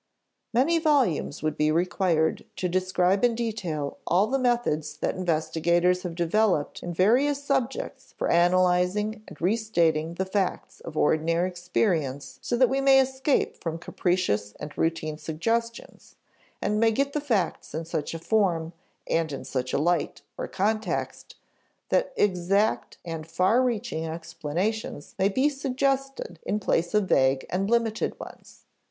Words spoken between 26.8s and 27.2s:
of